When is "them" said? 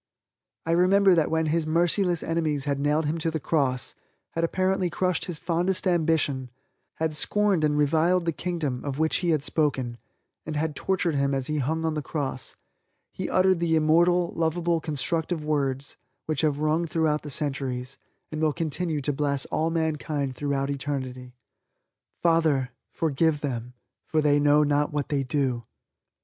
23.41-23.75